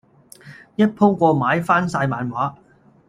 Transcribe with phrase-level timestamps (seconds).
[0.77, 2.55] 一鋪過買翻曬漫畫